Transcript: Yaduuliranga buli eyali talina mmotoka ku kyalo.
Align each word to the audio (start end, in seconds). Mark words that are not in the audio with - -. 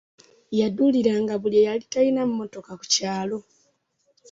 Yaduuliranga 0.59 1.33
buli 1.41 1.55
eyali 1.61 1.85
talina 1.91 2.21
mmotoka 2.29 2.71
ku 2.79 2.85
kyalo. 2.93 3.37